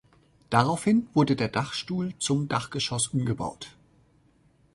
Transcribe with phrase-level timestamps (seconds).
[0.49, 3.75] Daraufhin wurden der Dachstuhl zum Dachgeschoss umgebaut.